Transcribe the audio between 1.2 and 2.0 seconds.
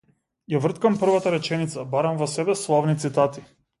реченица,